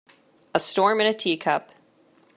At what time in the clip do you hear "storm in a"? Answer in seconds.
0.59-1.13